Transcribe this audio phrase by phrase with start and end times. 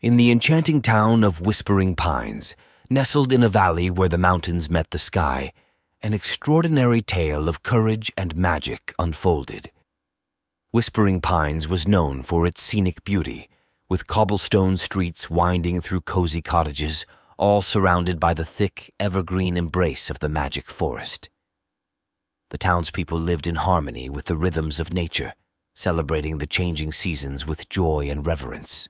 [0.00, 2.54] In the enchanting town of Whispering Pines,
[2.88, 5.52] nestled in a valley where the mountains met the sky,
[6.00, 9.72] an extraordinary tale of courage and magic unfolded.
[10.70, 13.48] Whispering Pines was known for its scenic beauty,
[13.88, 17.04] with cobblestone streets winding through cozy cottages,
[17.36, 21.28] all surrounded by the thick, evergreen embrace of the magic forest.
[22.50, 25.34] The townspeople lived in harmony with the rhythms of nature,
[25.74, 28.88] celebrating the changing seasons with joy and reverence.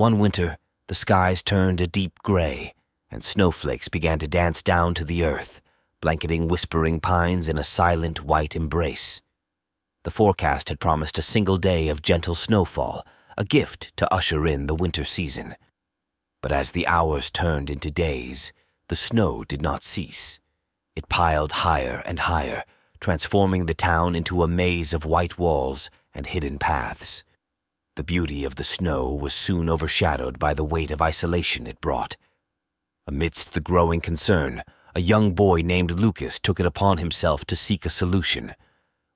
[0.00, 0.56] One winter,
[0.86, 2.72] the skies turned a deep gray,
[3.10, 5.60] and snowflakes began to dance down to the earth,
[6.00, 9.20] blanketing whispering pines in a silent white embrace.
[10.04, 14.68] The forecast had promised a single day of gentle snowfall, a gift to usher in
[14.68, 15.54] the winter season.
[16.40, 18.54] But as the hours turned into days,
[18.88, 20.40] the snow did not cease.
[20.96, 22.64] It piled higher and higher,
[23.00, 27.22] transforming the town into a maze of white walls and hidden paths.
[27.96, 32.16] The beauty of the snow was soon overshadowed by the weight of isolation it brought.
[33.06, 34.62] Amidst the growing concern,
[34.94, 38.54] a young boy named Lucas took it upon himself to seek a solution.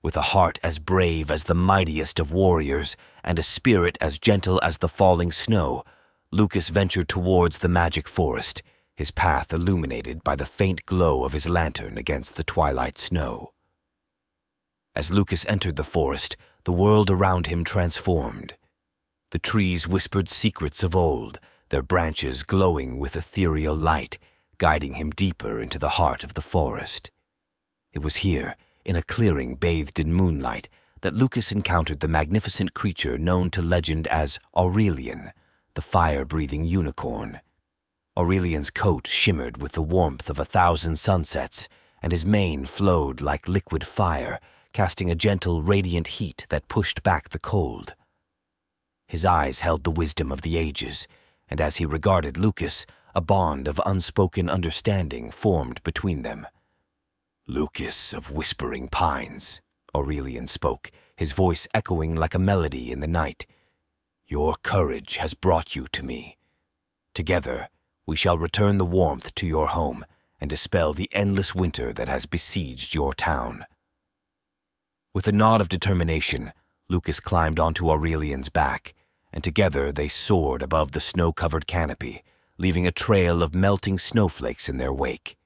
[0.02, 4.61] With a heart as brave as the mightiest of warriors and a spirit as gentle
[4.62, 5.84] as the falling snow,
[6.30, 8.62] Lucas ventured towards the magic forest,
[8.97, 13.52] his path illuminated by the faint glow of his lantern against the twilight snow.
[14.95, 18.56] As Lucas entered the forest, the world around him transformed.
[19.34, 21.40] The trees whispered secrets of old,
[21.70, 24.16] their branches glowing with ethereal light,
[24.58, 27.10] guiding him deeper into the heart of the forest.
[27.92, 30.68] It was here, in a clearing bathed in moonlight,
[31.00, 35.32] that Lucas encountered the magnificent creature known to legend as Aurelian,
[35.74, 37.40] the fire-breathing unicorn.
[38.16, 41.68] Aurelian's coat shimmered with the warmth of a thousand sunsets,
[42.00, 44.38] and his mane flowed like liquid fire,
[44.72, 47.96] casting a gentle, radiant heat that pushed back the cold.
[49.06, 51.06] His eyes held the wisdom of the ages,
[51.48, 56.46] and as he regarded Lucas, a bond of unspoken understanding formed between them.
[57.46, 59.61] Lucas of Whispering Pines,
[59.95, 63.46] Aurelian spoke, his voice echoing like a melody in the night.
[64.27, 66.39] Your courage has brought you to me.
[67.14, 67.68] Together,
[68.06, 70.05] we shall return the warmth to your home
[70.40, 73.64] and dispel the endless winter that has besieged your town.
[75.12, 76.52] With a nod of determination,
[76.89, 78.95] Lucas climbed onto Aurelian's back,
[79.33, 82.22] and together they soared above the snow-covered canopy,
[82.58, 85.36] leaving a trail of melting snowflakes in their wake.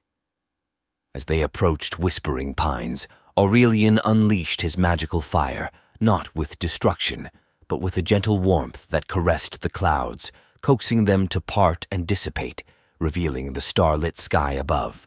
[1.14, 7.30] As they approached Whispering Pines, Aurelian unleashed his magical fire, not with destruction,
[7.68, 12.64] but with a gentle warmth that caressed the clouds, coaxing them to part and dissipate,
[12.98, 15.06] revealing the starlit sky above.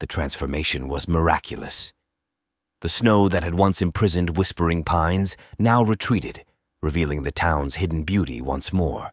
[0.00, 1.92] The transformation was miraculous.
[2.80, 6.44] The snow that had once imprisoned Whispering Pines now retreated,
[6.80, 9.12] revealing the town's hidden beauty once more.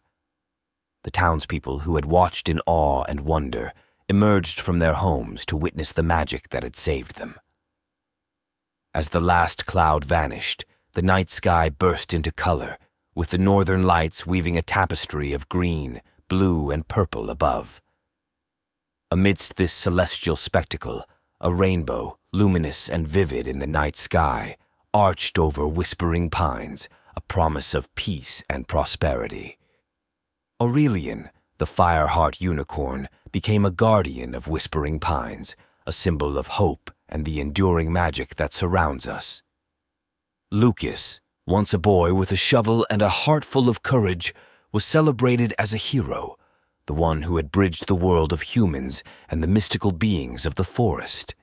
[1.04, 3.74] The townspeople who had watched in awe and wonder
[4.08, 7.38] emerged from their homes to witness the magic that had saved them.
[8.94, 10.64] As the last cloud vanished,
[10.94, 12.78] the night sky burst into color,
[13.14, 17.82] with the northern lights weaving a tapestry of green, blue, and purple above.
[19.10, 21.04] Amidst this celestial spectacle,
[21.40, 24.56] a rainbow, luminous and vivid in the night sky,
[24.92, 29.58] arched over whispering pines, a promise of peace and prosperity.
[30.60, 35.56] Aurelian, the Fireheart unicorn, became a guardian of whispering pines,
[35.86, 39.42] a symbol of hope and the enduring magic that surrounds us.
[40.50, 44.34] Lucas, once a boy with a shovel and a heart full of courage,
[44.70, 46.36] was celebrated as a hero,
[46.86, 50.64] the one who had bridged the world of humans and the mystical beings of the
[50.64, 51.34] forest.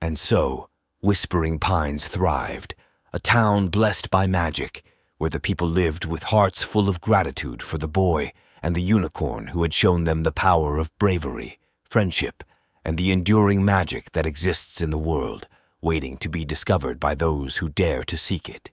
[0.00, 0.68] And so,
[1.00, 2.74] Whispering Pines thrived,
[3.12, 4.84] a town blessed by magic,
[5.18, 9.48] where the people lived with hearts full of gratitude for the boy and the unicorn
[9.48, 12.44] who had shown them the power of bravery, friendship,
[12.84, 15.48] and the enduring magic that exists in the world,
[15.82, 18.70] waiting to be discovered by those who dare to seek it.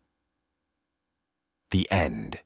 [1.71, 2.39] The End